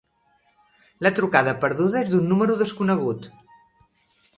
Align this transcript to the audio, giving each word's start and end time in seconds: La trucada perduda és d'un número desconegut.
La 1.07 1.11
trucada 1.19 1.53
perduda 1.67 2.03
és 2.03 2.11
d'un 2.15 2.27
número 2.33 2.59
desconegut. 2.67 3.33